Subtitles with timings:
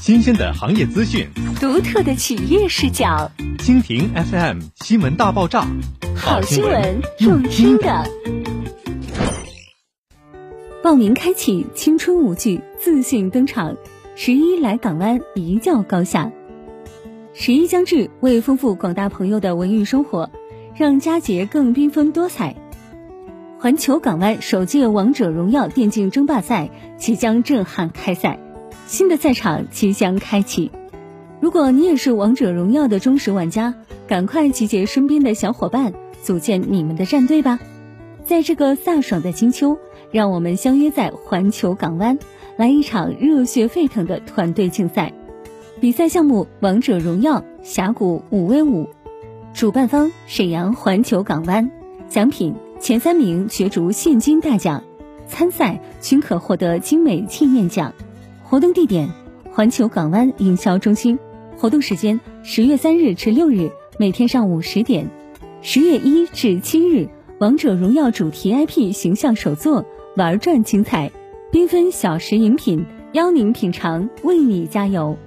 [0.00, 1.26] 新鲜的行业资讯，
[1.60, 3.30] 独特的企业视角。
[3.58, 5.66] 蜻蜓 FM 新闻大爆炸，
[6.14, 8.04] 好新闻用听的。
[10.82, 13.76] 报名开启，青春无惧，自信登场。
[14.14, 16.30] 十一来港湾，一较高下。
[17.32, 20.30] 十一将至，为丰富广大朋友的文娱生活，
[20.76, 22.54] 让佳节更缤纷多彩。
[23.58, 26.68] 环球港湾首届王者荣耀电竞争霸赛
[26.98, 28.38] 即将震撼开赛，
[28.86, 30.70] 新的赛场即将开启。
[31.40, 33.74] 如果你也是王者荣耀的忠实玩家，
[34.06, 35.92] 赶快集结身边的小伙伴，
[36.22, 37.58] 组建你们的战队吧！
[38.24, 39.76] 在这个飒爽的金秋，
[40.10, 42.18] 让我们相约在环球港湾，
[42.56, 45.12] 来一场热血沸腾的团队竞赛。
[45.80, 48.88] 比赛项目：王者荣耀峡谷五 v 五，
[49.52, 51.70] 主办方沈阳环球港湾，
[52.08, 54.82] 奖品前三名角逐现金大奖，
[55.26, 57.92] 参赛均可获得精美纪念奖。
[58.54, 59.10] 活动地点：
[59.50, 61.18] 环球港湾营销中心。
[61.56, 65.06] 活动时间：十月三日至六日，每天上午十点；
[65.60, 67.08] 十月一至七日，
[67.40, 69.84] 王者荣耀主题 IP 形象首座
[70.16, 71.10] 玩转精彩，
[71.50, 75.18] 缤纷小时饮品邀您品尝，为你加油。